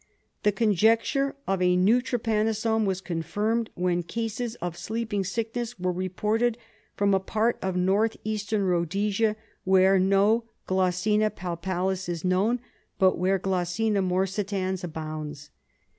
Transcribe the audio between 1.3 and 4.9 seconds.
of a new trypanosome was confirmed when cases of